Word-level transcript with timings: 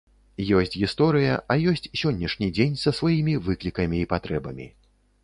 Ёсць 0.59 0.77
гісторыя, 0.83 1.35
а 1.55 1.57
ёсць 1.71 1.85
сённяшні 2.01 2.47
дзень 2.55 2.73
са 2.85 2.95
сваімі 3.01 3.37
выклікамі 3.49 4.01
і 4.07 4.09
патрэбамі. 4.15 4.67